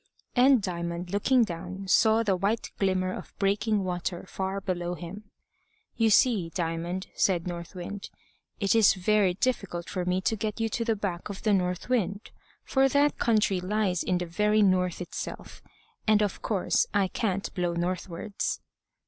[0.35, 5.25] And Diamond, looking down, saw the white glimmer of breaking water far below him.
[5.95, 8.09] "You see, Diamond," said North Wind,
[8.59, 11.87] "it is very difficult for me to get you to the back of the north
[11.87, 12.31] wind,
[12.63, 15.61] for that country lies in the very north itself,
[16.07, 18.59] and of course I can't blow northwards."